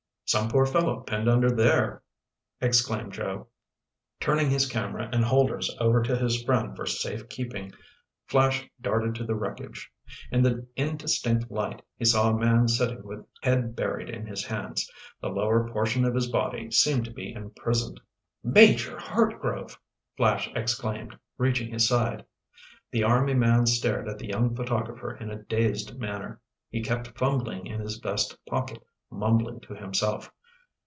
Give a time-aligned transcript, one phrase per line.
[0.31, 2.03] "Some poor fellow pinned under there!"
[2.61, 3.47] exclaimed Joe.
[4.21, 7.73] Turning his camera and holders over to his friend for safe keeping,
[8.27, 9.91] Flash darted to the wreckage.
[10.31, 14.89] In the indistinct light he saw a man sitting with head buried in his hands.
[15.19, 17.99] The lower portion of his body seemed to be imprisoned.
[18.41, 19.77] "Major Hartgrove!"
[20.15, 22.23] Flash exclaimed, reaching his side.
[22.91, 26.39] The army man stared at the young photographer in a dazed manner.
[26.69, 28.81] He kept fumbling in his vest pocket,
[29.13, 30.31] mumbling to himself.